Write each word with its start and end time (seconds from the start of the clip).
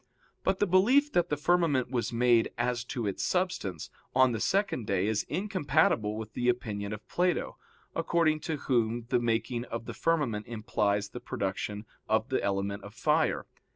But 0.43 0.57
the 0.57 0.65
belief 0.65 1.11
that 1.11 1.29
the 1.29 1.37
firmament 1.37 1.91
was 1.91 2.11
made, 2.11 2.49
as 2.57 2.83
to 2.85 3.05
its 3.05 3.23
substance, 3.23 3.91
on 4.15 4.31
the 4.31 4.39
second 4.39 4.87
day 4.87 5.05
is 5.05 5.27
incompatible 5.29 6.17
with 6.17 6.33
the 6.33 6.49
opinion 6.49 6.91
of 6.91 7.07
Plato, 7.07 7.55
according 7.95 8.39
to 8.49 8.57
whom 8.57 9.05
the 9.09 9.19
making 9.19 9.63
of 9.65 9.85
the 9.85 9.93
firmament 9.93 10.47
implies 10.47 11.09
the 11.09 11.19
production 11.19 11.85
of 12.09 12.29
the 12.29 12.43
element 12.43 12.83
of 12.83 12.95
fire. 12.95 13.45